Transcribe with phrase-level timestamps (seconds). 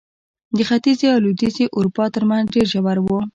[0.57, 3.07] د ختیځې او لوېدیځې اروپا ترمنځ ډېر ژور و.